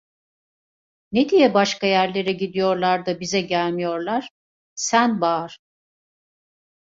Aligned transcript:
Ne 1.11 1.29
diye 1.29 1.53
başka 1.53 1.87
yerlere 1.87 2.31
gidiyorlar 2.31 3.05
da 3.05 3.19
bize 3.19 3.41
gelmiyorlar? 3.41 4.29
Sen 4.75 5.21
bağır! 5.21 5.59